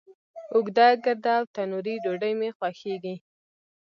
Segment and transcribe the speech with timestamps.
[0.53, 3.15] اوږده، ګرده، او تنوری ډوډۍ می خوښیږی